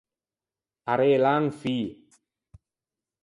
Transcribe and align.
Arrëlâ 0.91 1.31
un 1.41 1.47
fî. 1.59 1.77